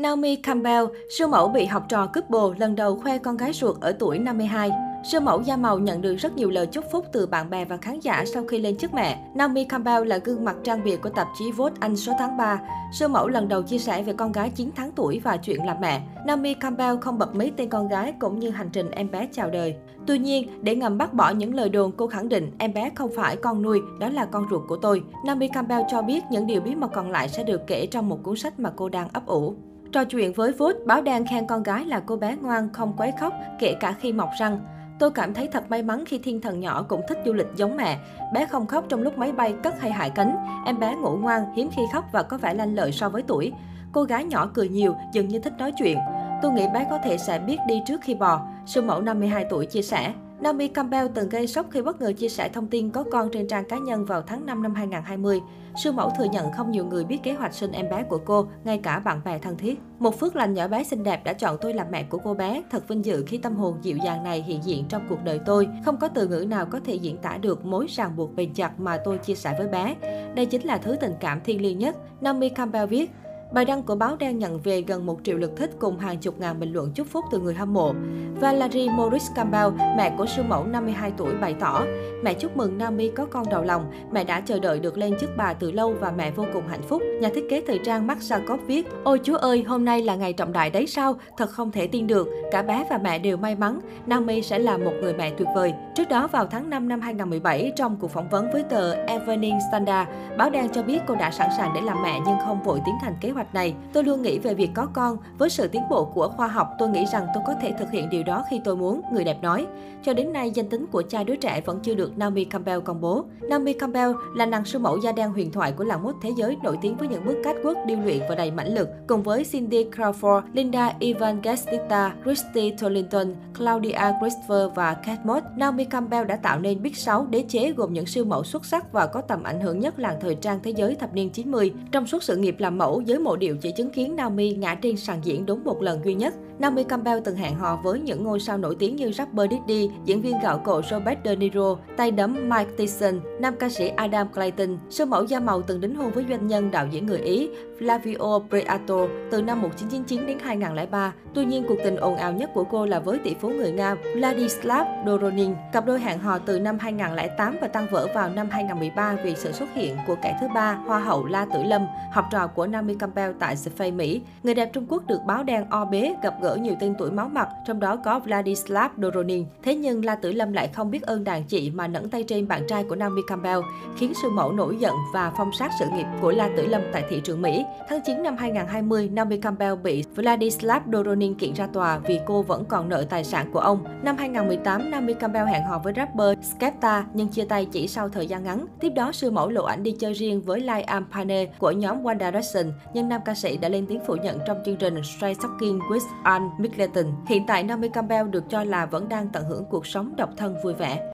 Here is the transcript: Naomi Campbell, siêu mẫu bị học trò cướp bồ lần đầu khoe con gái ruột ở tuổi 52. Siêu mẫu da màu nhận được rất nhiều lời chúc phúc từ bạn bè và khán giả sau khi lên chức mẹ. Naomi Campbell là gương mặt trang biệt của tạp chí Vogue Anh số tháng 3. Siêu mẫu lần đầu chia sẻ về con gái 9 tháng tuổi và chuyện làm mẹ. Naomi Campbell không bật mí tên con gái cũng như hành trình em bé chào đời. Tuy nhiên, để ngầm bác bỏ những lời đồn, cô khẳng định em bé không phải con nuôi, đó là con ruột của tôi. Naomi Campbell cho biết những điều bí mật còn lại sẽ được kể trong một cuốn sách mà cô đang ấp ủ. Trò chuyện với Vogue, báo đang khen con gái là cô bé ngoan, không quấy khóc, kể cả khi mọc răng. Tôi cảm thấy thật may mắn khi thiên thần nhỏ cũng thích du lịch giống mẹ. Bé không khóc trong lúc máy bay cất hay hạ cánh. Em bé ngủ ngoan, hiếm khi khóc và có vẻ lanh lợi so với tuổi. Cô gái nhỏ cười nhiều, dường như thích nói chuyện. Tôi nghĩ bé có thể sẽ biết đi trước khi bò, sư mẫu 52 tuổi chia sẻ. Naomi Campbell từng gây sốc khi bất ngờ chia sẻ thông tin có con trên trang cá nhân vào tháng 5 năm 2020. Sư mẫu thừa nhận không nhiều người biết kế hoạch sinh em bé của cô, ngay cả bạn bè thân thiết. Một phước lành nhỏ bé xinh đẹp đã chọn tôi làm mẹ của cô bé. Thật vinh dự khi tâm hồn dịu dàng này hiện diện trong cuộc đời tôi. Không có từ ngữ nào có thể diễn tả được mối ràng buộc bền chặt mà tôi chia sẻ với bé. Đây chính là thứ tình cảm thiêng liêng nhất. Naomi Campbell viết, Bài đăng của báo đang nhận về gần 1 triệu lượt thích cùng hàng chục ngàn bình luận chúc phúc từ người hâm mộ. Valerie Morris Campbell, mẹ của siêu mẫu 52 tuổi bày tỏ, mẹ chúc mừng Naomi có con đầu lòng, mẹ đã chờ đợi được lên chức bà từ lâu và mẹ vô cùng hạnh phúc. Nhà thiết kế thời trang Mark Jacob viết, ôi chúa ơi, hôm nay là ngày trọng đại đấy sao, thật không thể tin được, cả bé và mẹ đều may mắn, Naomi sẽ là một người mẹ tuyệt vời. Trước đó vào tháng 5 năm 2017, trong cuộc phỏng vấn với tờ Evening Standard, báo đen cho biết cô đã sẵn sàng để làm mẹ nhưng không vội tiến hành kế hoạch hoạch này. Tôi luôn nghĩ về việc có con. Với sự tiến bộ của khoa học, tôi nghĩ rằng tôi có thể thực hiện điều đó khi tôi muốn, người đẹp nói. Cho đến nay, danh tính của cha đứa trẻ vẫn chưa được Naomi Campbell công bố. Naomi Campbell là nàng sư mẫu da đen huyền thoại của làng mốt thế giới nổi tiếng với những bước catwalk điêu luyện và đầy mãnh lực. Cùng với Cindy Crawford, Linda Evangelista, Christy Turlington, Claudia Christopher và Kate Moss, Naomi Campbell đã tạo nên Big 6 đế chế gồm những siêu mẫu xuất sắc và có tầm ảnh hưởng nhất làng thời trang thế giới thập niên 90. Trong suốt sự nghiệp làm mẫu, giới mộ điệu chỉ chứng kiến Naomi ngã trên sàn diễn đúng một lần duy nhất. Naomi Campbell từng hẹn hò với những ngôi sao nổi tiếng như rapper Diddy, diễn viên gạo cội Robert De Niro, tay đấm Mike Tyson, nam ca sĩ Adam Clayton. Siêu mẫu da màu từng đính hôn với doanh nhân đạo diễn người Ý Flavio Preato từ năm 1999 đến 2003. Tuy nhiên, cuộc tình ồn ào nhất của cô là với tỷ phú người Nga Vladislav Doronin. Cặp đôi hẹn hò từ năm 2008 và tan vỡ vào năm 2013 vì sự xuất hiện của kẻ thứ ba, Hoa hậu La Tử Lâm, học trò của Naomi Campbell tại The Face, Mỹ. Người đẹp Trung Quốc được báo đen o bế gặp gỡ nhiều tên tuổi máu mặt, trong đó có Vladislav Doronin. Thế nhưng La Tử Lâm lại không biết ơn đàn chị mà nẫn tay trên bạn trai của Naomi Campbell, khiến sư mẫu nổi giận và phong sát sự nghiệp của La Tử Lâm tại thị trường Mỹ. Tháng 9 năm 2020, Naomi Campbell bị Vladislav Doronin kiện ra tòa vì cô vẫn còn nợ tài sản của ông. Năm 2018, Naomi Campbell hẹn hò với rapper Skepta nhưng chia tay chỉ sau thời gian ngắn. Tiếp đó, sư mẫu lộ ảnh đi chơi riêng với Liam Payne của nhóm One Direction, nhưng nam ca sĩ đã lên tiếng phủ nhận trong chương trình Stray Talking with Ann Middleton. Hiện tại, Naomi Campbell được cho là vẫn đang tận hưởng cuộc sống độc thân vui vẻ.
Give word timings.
Naomi 0.00 0.36
Campbell, 0.36 0.84
siêu 1.08 1.28
mẫu 1.28 1.48
bị 1.48 1.64
học 1.64 1.82
trò 1.88 2.06
cướp 2.06 2.30
bồ 2.30 2.54
lần 2.58 2.76
đầu 2.76 2.96
khoe 2.96 3.18
con 3.18 3.36
gái 3.36 3.52
ruột 3.52 3.80
ở 3.80 3.92
tuổi 3.92 4.18
52. 4.18 4.70
Siêu 5.04 5.20
mẫu 5.20 5.42
da 5.42 5.56
màu 5.56 5.78
nhận 5.78 6.00
được 6.00 6.16
rất 6.16 6.36
nhiều 6.36 6.50
lời 6.50 6.66
chúc 6.66 6.84
phúc 6.92 7.06
từ 7.12 7.26
bạn 7.26 7.50
bè 7.50 7.64
và 7.64 7.76
khán 7.76 8.00
giả 8.00 8.24
sau 8.34 8.44
khi 8.44 8.58
lên 8.58 8.76
chức 8.76 8.94
mẹ. 8.94 9.30
Naomi 9.34 9.64
Campbell 9.64 10.06
là 10.06 10.18
gương 10.18 10.44
mặt 10.44 10.56
trang 10.64 10.84
biệt 10.84 11.02
của 11.02 11.08
tạp 11.08 11.28
chí 11.38 11.52
Vogue 11.52 11.74
Anh 11.80 11.96
số 11.96 12.12
tháng 12.18 12.36
3. 12.36 12.60
Siêu 12.92 13.08
mẫu 13.08 13.28
lần 13.28 13.48
đầu 13.48 13.62
chia 13.62 13.78
sẻ 13.78 14.02
về 14.02 14.12
con 14.12 14.32
gái 14.32 14.50
9 14.50 14.70
tháng 14.76 14.92
tuổi 14.92 15.20
và 15.24 15.36
chuyện 15.36 15.66
làm 15.66 15.76
mẹ. 15.80 16.02
Naomi 16.26 16.54
Campbell 16.54 16.98
không 17.00 17.18
bật 17.18 17.34
mí 17.34 17.52
tên 17.56 17.68
con 17.68 17.88
gái 17.88 18.14
cũng 18.20 18.38
như 18.38 18.50
hành 18.50 18.70
trình 18.72 18.90
em 18.90 19.10
bé 19.10 19.28
chào 19.32 19.50
đời. 19.50 19.74
Tuy 20.06 20.18
nhiên, 20.18 20.64
để 20.64 20.76
ngầm 20.76 20.98
bác 20.98 21.14
bỏ 21.14 21.30
những 21.30 21.54
lời 21.54 21.68
đồn, 21.68 21.92
cô 21.96 22.06
khẳng 22.06 22.28
định 22.28 22.50
em 22.58 22.72
bé 22.72 22.90
không 22.94 23.10
phải 23.16 23.36
con 23.36 23.62
nuôi, 23.62 23.80
đó 24.00 24.08
là 24.08 24.24
con 24.24 24.46
ruột 24.50 24.62
của 24.68 24.76
tôi. 24.76 25.02
Naomi 25.26 25.48
Campbell 25.48 25.82
cho 25.90 26.02
biết 26.02 26.24
những 26.30 26.46
điều 26.46 26.60
bí 26.60 26.74
mật 26.74 26.90
còn 26.94 27.10
lại 27.10 27.28
sẽ 27.28 27.44
được 27.44 27.66
kể 27.66 27.86
trong 27.86 28.08
một 28.08 28.18
cuốn 28.22 28.36
sách 28.36 28.60
mà 28.60 28.72
cô 28.76 28.88
đang 28.88 29.08
ấp 29.12 29.26
ủ. 29.26 29.54
Trò 29.92 30.04
chuyện 30.04 30.32
với 30.32 30.52
Vogue, 30.52 30.78
báo 30.86 31.02
đang 31.02 31.26
khen 31.26 31.46
con 31.46 31.62
gái 31.62 31.84
là 31.84 32.00
cô 32.00 32.16
bé 32.16 32.36
ngoan, 32.42 32.72
không 32.72 32.92
quấy 32.96 33.12
khóc, 33.20 33.32
kể 33.60 33.74
cả 33.80 33.94
khi 34.00 34.12
mọc 34.12 34.28
răng. 34.38 34.60
Tôi 35.00 35.10
cảm 35.10 35.34
thấy 35.34 35.48
thật 35.52 35.70
may 35.70 35.82
mắn 35.82 36.04
khi 36.06 36.18
thiên 36.18 36.40
thần 36.40 36.60
nhỏ 36.60 36.82
cũng 36.88 37.00
thích 37.08 37.18
du 37.26 37.32
lịch 37.32 37.46
giống 37.56 37.76
mẹ. 37.76 37.98
Bé 38.32 38.46
không 38.46 38.66
khóc 38.66 38.84
trong 38.88 39.02
lúc 39.02 39.18
máy 39.18 39.32
bay 39.32 39.54
cất 39.62 39.80
hay 39.80 39.90
hạ 39.90 40.08
cánh. 40.08 40.36
Em 40.66 40.78
bé 40.78 40.96
ngủ 40.96 41.16
ngoan, 41.16 41.54
hiếm 41.54 41.70
khi 41.76 41.82
khóc 41.92 42.04
và 42.12 42.22
có 42.22 42.38
vẻ 42.38 42.54
lanh 42.54 42.74
lợi 42.74 42.92
so 42.92 43.08
với 43.08 43.22
tuổi. 43.22 43.52
Cô 43.92 44.02
gái 44.02 44.24
nhỏ 44.24 44.50
cười 44.54 44.68
nhiều, 44.68 44.94
dường 45.12 45.28
như 45.28 45.38
thích 45.38 45.52
nói 45.58 45.72
chuyện. 45.78 45.98
Tôi 46.42 46.52
nghĩ 46.52 46.66
bé 46.74 46.86
có 46.90 46.98
thể 47.04 47.18
sẽ 47.18 47.38
biết 47.38 47.56
đi 47.66 47.82
trước 47.86 48.00
khi 48.02 48.14
bò, 48.14 48.46
sư 48.66 48.82
mẫu 48.82 49.00
52 49.00 49.44
tuổi 49.50 49.66
chia 49.66 49.82
sẻ. 49.82 50.12
Naomi 50.40 50.68
Campbell 50.68 51.08
từng 51.14 51.28
gây 51.28 51.46
sốc 51.46 51.66
khi 51.70 51.82
bất 51.82 52.00
ngờ 52.00 52.12
chia 52.12 52.28
sẻ 52.28 52.48
thông 52.48 52.66
tin 52.66 52.90
có 52.90 53.04
con 53.12 53.30
trên 53.32 53.48
trang 53.48 53.64
cá 53.68 53.78
nhân 53.78 54.04
vào 54.04 54.22
tháng 54.22 54.46
5 54.46 54.62
năm 54.62 54.74
2020. 54.74 55.40
Sư 55.76 55.92
mẫu 55.92 56.12
thừa 56.18 56.24
nhận 56.24 56.52
không 56.52 56.70
nhiều 56.70 56.84
người 56.84 57.04
biết 57.04 57.18
kế 57.22 57.32
hoạch 57.32 57.54
sinh 57.54 57.72
em 57.72 57.90
bé 57.90 58.02
của 58.02 58.18
cô, 58.24 58.48
ngay 58.64 58.78
cả 58.78 58.98
bạn 58.98 59.20
bè 59.24 59.38
thân 59.38 59.56
thiết. 59.56 59.78
Một 59.98 60.20
phước 60.20 60.36
lành 60.36 60.54
nhỏ 60.54 60.68
bé 60.68 60.84
xinh 60.84 61.02
đẹp 61.02 61.24
đã 61.24 61.32
chọn 61.32 61.56
tôi 61.60 61.74
làm 61.74 61.86
mẹ 61.90 62.02
của 62.02 62.18
cô 62.18 62.34
bé. 62.34 62.62
Thật 62.70 62.88
vinh 62.88 63.04
dự 63.04 63.24
khi 63.26 63.38
tâm 63.38 63.56
hồn 63.56 63.78
dịu 63.82 63.96
dàng 63.96 64.24
này 64.24 64.42
hiện 64.42 64.60
diện 64.64 64.84
trong 64.88 65.06
cuộc 65.08 65.24
đời 65.24 65.40
tôi. 65.46 65.68
Không 65.84 65.96
có 65.96 66.08
từ 66.08 66.28
ngữ 66.28 66.44
nào 66.48 66.66
có 66.66 66.80
thể 66.84 66.94
diễn 66.94 67.16
tả 67.16 67.38
được 67.42 67.64
mối 67.64 67.86
ràng 67.88 68.16
buộc 68.16 68.34
bền 68.36 68.54
chặt 68.54 68.80
mà 68.80 68.98
tôi 69.04 69.18
chia 69.18 69.34
sẻ 69.34 69.54
với 69.58 69.68
bé. 69.68 69.96
Đây 70.34 70.46
chính 70.46 70.66
là 70.66 70.78
thứ 70.78 70.96
tình 71.00 71.14
cảm 71.20 71.40
thiêng 71.40 71.62
liêng 71.62 71.78
nhất. 71.78 71.96
Naomi 72.20 72.48
Campbell 72.48 72.86
viết, 72.86 73.10
Bài 73.52 73.64
đăng 73.64 73.82
của 73.82 73.94
báo 73.94 74.16
đang 74.16 74.38
nhận 74.38 74.60
về 74.60 74.80
gần 74.82 75.06
1 75.06 75.18
triệu 75.24 75.36
lượt 75.36 75.50
thích 75.56 75.70
cùng 75.78 75.98
hàng 75.98 76.18
chục 76.18 76.40
ngàn 76.40 76.60
bình 76.60 76.72
luận 76.72 76.92
chúc 76.94 77.06
phúc 77.06 77.24
từ 77.30 77.38
người 77.38 77.54
hâm 77.54 77.72
mộ. 77.72 77.92
Valerie 78.40 78.88
Morris 78.88 79.30
Campbell, 79.34 79.68
mẹ 79.96 80.14
của 80.18 80.26
siêu 80.26 80.44
mẫu 80.48 80.64
52 80.64 81.12
tuổi 81.16 81.34
bày 81.40 81.54
tỏ, 81.60 81.84
mẹ 82.22 82.34
chúc 82.34 82.56
mừng 82.56 82.78
Naomi 82.78 83.08
có 83.08 83.26
con 83.26 83.44
đầu 83.50 83.62
lòng, 83.64 83.90
mẹ 84.12 84.24
đã 84.24 84.40
chờ 84.40 84.58
đợi 84.58 84.80
được 84.80 84.98
lên 84.98 85.14
chức 85.20 85.30
bà 85.36 85.52
từ 85.52 85.70
lâu 85.70 85.94
và 86.00 86.10
mẹ 86.10 86.30
vô 86.30 86.44
cùng 86.52 86.68
hạnh 86.68 86.82
phúc. 86.82 87.02
Nhà 87.20 87.28
thiết 87.34 87.46
kế 87.50 87.62
thời 87.66 87.78
trang 87.84 88.06
Mark 88.06 88.20
Jacob 88.20 88.58
viết, 88.66 88.86
ôi 89.04 89.20
chúa 89.24 89.36
ơi, 89.36 89.62
hôm 89.62 89.84
nay 89.84 90.02
là 90.02 90.14
ngày 90.16 90.32
trọng 90.32 90.52
đại 90.52 90.70
đấy 90.70 90.86
sao, 90.86 91.14
thật 91.36 91.50
không 91.50 91.70
thể 91.70 91.86
tin 91.86 92.06
được, 92.06 92.28
cả 92.50 92.62
bé 92.62 92.86
và 92.90 92.98
mẹ 93.02 93.18
đều 93.18 93.36
may 93.36 93.54
mắn, 93.54 93.80
Naomi 94.06 94.42
sẽ 94.42 94.58
là 94.58 94.76
một 94.76 94.92
người 95.00 95.14
mẹ 95.14 95.30
tuyệt 95.30 95.48
vời. 95.54 95.72
Trước 95.94 96.08
đó 96.08 96.26
vào 96.26 96.46
tháng 96.46 96.70
5 96.70 96.88
năm 96.88 97.00
2017, 97.00 97.72
trong 97.76 97.96
cuộc 98.00 98.10
phỏng 98.10 98.28
vấn 98.28 98.50
với 98.52 98.62
tờ 98.62 98.92
Evening 98.92 99.58
Standard, 99.70 100.10
báo 100.38 100.50
đen 100.50 100.68
cho 100.68 100.82
biết 100.82 100.98
cô 101.06 101.14
đã 101.14 101.30
sẵn 101.30 101.48
sàng 101.56 101.72
để 101.74 101.80
làm 101.80 102.02
mẹ 102.02 102.20
nhưng 102.26 102.36
không 102.44 102.62
vội 102.62 102.80
tiến 102.86 102.94
hành 103.02 103.14
kế 103.20 103.30
hoạch 103.30 103.39
hoạch 103.40 103.54
này. 103.54 103.74
Tôi 103.92 104.04
luôn 104.04 104.22
nghĩ 104.22 104.38
về 104.38 104.54
việc 104.54 104.70
có 104.74 104.86
con. 104.92 105.16
Với 105.38 105.50
sự 105.50 105.68
tiến 105.68 105.82
bộ 105.90 106.04
của 106.04 106.28
khoa 106.28 106.46
học, 106.46 106.68
tôi 106.78 106.88
nghĩ 106.88 107.04
rằng 107.12 107.26
tôi 107.34 107.42
có 107.46 107.54
thể 107.62 107.74
thực 107.78 107.90
hiện 107.90 108.10
điều 108.10 108.22
đó 108.22 108.44
khi 108.50 108.60
tôi 108.64 108.76
muốn, 108.76 109.00
người 109.12 109.24
đẹp 109.24 109.42
nói. 109.42 109.66
Cho 110.02 110.14
đến 110.14 110.32
nay, 110.32 110.50
danh 110.50 110.68
tính 110.68 110.86
của 110.86 111.02
cha 111.02 111.24
đứa 111.24 111.36
trẻ 111.36 111.60
vẫn 111.60 111.80
chưa 111.82 111.94
được 111.94 112.18
Naomi 112.18 112.44
Campbell 112.44 112.80
công 112.80 113.00
bố. 113.00 113.24
Naomi 113.40 113.72
Campbell 113.72 114.12
là 114.34 114.46
nàng 114.46 114.64
sư 114.64 114.78
mẫu 114.78 114.98
da 114.98 115.12
đen 115.12 115.30
huyền 115.32 115.52
thoại 115.52 115.72
của 115.72 115.84
làng 115.84 116.02
mốt 116.02 116.14
thế 116.22 116.30
giới 116.36 116.56
nổi 116.62 116.78
tiếng 116.82 116.96
với 116.96 117.08
những 117.08 117.26
bước 117.26 117.36
catwalk 117.44 117.86
điêu 117.86 117.98
luyện 118.04 118.20
và 118.28 118.34
đầy 118.34 118.50
mãnh 118.50 118.74
lực. 118.74 118.88
Cùng 119.06 119.22
với 119.22 119.44
Cindy 119.44 119.84
Crawford, 119.84 120.42
Linda 120.52 120.92
Evangelista, 121.00 122.14
Christy 122.24 122.70
Turlington, 122.70 123.34
Claudia 123.58 123.98
Christopher 124.20 124.74
và 124.74 124.94
Kate 124.94 125.22
Moss, 125.24 125.46
Naomi 125.56 125.84
Campbell 125.84 126.26
đã 126.26 126.36
tạo 126.36 126.60
nên 126.60 126.82
Big 126.82 126.94
6 126.94 127.26
đế 127.30 127.44
chế 127.48 127.72
gồm 127.72 127.92
những 127.92 128.06
siêu 128.06 128.24
mẫu 128.24 128.44
xuất 128.44 128.64
sắc 128.64 128.92
và 128.92 129.06
có 129.06 129.20
tầm 129.20 129.42
ảnh 129.42 129.60
hưởng 129.60 129.80
nhất 129.80 129.98
làng 129.98 130.18
thời 130.20 130.34
trang 130.34 130.60
thế 130.62 130.70
giới 130.70 130.94
thập 130.94 131.14
niên 131.14 131.30
90. 131.30 131.72
Trong 131.92 132.06
suốt 132.06 132.22
sự 132.22 132.36
nghiệp 132.36 132.56
làm 132.58 132.78
mẫu, 132.78 133.00
giới 133.00 133.18
mộ 133.30 133.36
điệu 133.36 133.56
chỉ 133.56 133.72
chứng 133.72 133.90
kiến 133.90 134.16
Naomi 134.16 134.54
ngã 134.54 134.74
trên 134.74 134.96
sàn 134.96 135.20
diễn 135.22 135.46
đúng 135.46 135.64
một 135.64 135.82
lần 135.82 136.04
duy 136.04 136.14
nhất. 136.14 136.34
Naomi 136.58 136.84
Campbell 136.84 137.20
từng 137.24 137.36
hẹn 137.36 137.54
hò 137.54 137.80
với 137.84 138.00
những 138.00 138.24
ngôi 138.24 138.40
sao 138.40 138.58
nổi 138.58 138.76
tiếng 138.78 138.96
như 138.96 139.12
rapper 139.12 139.50
Diddy, 139.50 139.90
diễn 140.04 140.22
viên 140.22 140.40
gạo 140.42 140.58
cội 140.64 140.82
Robert 140.90 141.18
De 141.24 141.36
Niro, 141.36 141.76
tay 141.96 142.10
đấm 142.10 142.48
Mike 142.48 142.70
Tyson, 142.76 143.20
nam 143.40 143.54
ca 143.58 143.68
sĩ 143.68 143.88
Adam 143.88 144.28
Clayton. 144.34 144.78
Siêu 144.90 145.06
mẫu 145.06 145.24
da 145.24 145.40
màu 145.40 145.62
từng 145.62 145.80
đính 145.80 145.94
hôn 145.94 146.10
với 146.12 146.24
doanh 146.28 146.46
nhân 146.46 146.70
đạo 146.70 146.86
diễn 146.90 147.06
người 147.06 147.18
Ý 147.18 147.48
Flavio 147.78 148.48
Preato 148.48 149.06
từ 149.30 149.42
năm 149.42 149.62
1999 149.62 150.26
đến 150.26 150.38
2003. 150.38 151.12
Tuy 151.34 151.44
nhiên, 151.44 151.64
cuộc 151.68 151.76
tình 151.84 151.96
ồn 151.96 152.16
ào 152.16 152.32
nhất 152.32 152.50
của 152.54 152.64
cô 152.64 152.86
là 152.86 152.98
với 152.98 153.18
tỷ 153.18 153.34
phú 153.34 153.48
người 153.48 153.72
Nga 153.72 153.96
Vladislav 154.14 154.86
Doronin. 155.06 155.54
Cặp 155.72 155.86
đôi 155.86 156.00
hẹn 156.00 156.18
hò 156.18 156.38
từ 156.38 156.58
năm 156.58 156.78
2008 156.78 157.56
và 157.60 157.68
tan 157.68 157.86
vỡ 157.90 158.06
vào 158.14 158.30
năm 158.30 158.48
2013 158.50 159.16
vì 159.24 159.34
sự 159.34 159.52
xuất 159.52 159.68
hiện 159.74 159.96
của 160.06 160.16
kẻ 160.22 160.38
thứ 160.40 160.46
ba, 160.54 160.72
Hoa 160.72 160.98
hậu 160.98 161.26
La 161.26 161.46
Tử 161.54 161.62
Lâm, 161.62 161.86
học 162.12 162.24
trò 162.32 162.46
của 162.46 162.66
Naomi 162.66 162.94
Campbell 162.94 163.19
tại 163.38 163.56
The 163.64 163.70
Face, 163.78 163.96
Mỹ. 163.96 164.20
Người 164.42 164.54
đẹp 164.54 164.70
Trung 164.72 164.86
Quốc 164.88 165.06
được 165.06 165.20
báo 165.26 165.42
đen 165.42 165.64
o 165.70 165.84
bế 165.84 166.14
gặp 166.22 166.34
gỡ 166.42 166.56
nhiều 166.56 166.74
tên 166.80 166.94
tuổi 166.98 167.10
máu 167.10 167.28
mặt, 167.28 167.48
trong 167.66 167.80
đó 167.80 167.96
có 167.96 168.18
Vladislav 168.18 168.90
Doronin. 169.02 169.44
Thế 169.62 169.74
nhưng 169.74 170.04
La 170.04 170.14
Tử 170.14 170.32
Lâm 170.32 170.52
lại 170.52 170.68
không 170.68 170.90
biết 170.90 171.02
ơn 171.02 171.24
đàn 171.24 171.44
chị 171.44 171.70
mà 171.70 171.88
nẫn 171.88 172.10
tay 172.10 172.22
trên 172.22 172.48
bạn 172.48 172.62
trai 172.68 172.84
của 172.84 172.96
Naomi 172.96 173.22
Campbell, 173.28 173.60
khiến 173.96 174.12
sư 174.22 174.30
mẫu 174.30 174.52
nổi 174.52 174.76
giận 174.80 174.94
và 175.14 175.32
phong 175.36 175.52
sát 175.52 175.70
sự 175.78 175.84
nghiệp 175.94 176.06
của 176.20 176.32
La 176.32 176.50
Tử 176.56 176.66
Lâm 176.66 176.82
tại 176.92 177.04
thị 177.10 177.20
trường 177.24 177.42
Mỹ. 177.42 177.64
Tháng 177.88 178.00
9 178.06 178.22
năm 178.22 178.36
2020, 178.36 179.08
Naomi 179.12 179.36
Campbell 179.36 179.76
bị 179.76 180.04
Vladislav 180.14 180.82
Doronin 180.92 181.34
kiện 181.34 181.52
ra 181.52 181.66
tòa 181.66 181.98
vì 181.98 182.20
cô 182.26 182.42
vẫn 182.42 182.64
còn 182.64 182.88
nợ 182.88 183.04
tài 183.10 183.24
sản 183.24 183.50
của 183.52 183.60
ông. 183.60 183.84
Năm 184.02 184.16
2018, 184.16 184.90
Naomi 184.90 185.14
Campbell 185.14 185.48
hẹn 185.48 185.62
hò 185.62 185.78
với 185.78 185.92
rapper 185.96 186.38
Skepta 186.42 187.04
nhưng 187.14 187.28
chia 187.28 187.44
tay 187.44 187.66
chỉ 187.72 187.88
sau 187.88 188.08
thời 188.08 188.26
gian 188.26 188.42
ngắn. 188.42 188.66
Tiếp 188.80 188.88
đó, 188.88 189.12
sư 189.12 189.30
mẫu 189.30 189.48
lộ 189.48 189.64
ảnh 189.64 189.82
đi 189.82 189.92
chơi 189.92 190.12
riêng 190.12 190.42
với 190.42 190.60
Liam 190.60 191.06
Payne 191.12 191.46
của 191.58 191.70
nhóm 191.70 192.04
One 192.04 192.16
Direction, 192.20 192.72
nhưng 192.94 193.08
nam 193.10 193.20
ca 193.24 193.34
sĩ 193.34 193.56
đã 193.56 193.68
lên 193.68 193.86
tiếng 193.88 194.00
phủ 194.06 194.16
nhận 194.16 194.38
trong 194.46 194.62
chương 194.64 194.76
trình 194.76 194.94
Stray 195.04 195.34
Talking 195.34 195.78
with 195.78 196.06
Ann 196.22 196.50
Middleton. 196.58 197.04
Hiện 197.26 197.46
tại, 197.46 197.62
Naomi 197.62 197.88
Campbell 197.88 198.28
được 198.28 198.44
cho 198.50 198.64
là 198.64 198.86
vẫn 198.86 199.08
đang 199.08 199.28
tận 199.28 199.44
hưởng 199.44 199.64
cuộc 199.64 199.86
sống 199.86 200.16
độc 200.16 200.30
thân 200.36 200.56
vui 200.64 200.74
vẻ. 200.74 201.12